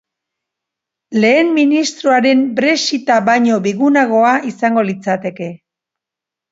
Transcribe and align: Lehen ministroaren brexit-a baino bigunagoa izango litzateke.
Lehen 1.25 1.51
ministroaren 1.59 2.43
brexit-a 2.61 3.21
baino 3.31 3.61
bigunagoa 3.69 4.35
izango 4.55 4.91
litzateke. 4.93 5.57